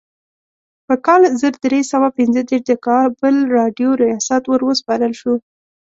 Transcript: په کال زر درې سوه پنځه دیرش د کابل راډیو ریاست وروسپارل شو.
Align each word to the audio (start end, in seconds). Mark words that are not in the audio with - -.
په 0.87 0.93
کال 1.05 1.21
زر 1.41 1.53
درې 1.65 1.81
سوه 1.91 2.07
پنځه 2.17 2.41
دیرش 2.49 2.63
د 2.67 2.71
کابل 2.87 3.35
راډیو 3.57 3.89
ریاست 4.01 4.43
وروسپارل 4.47 5.13
شو. 5.19 5.33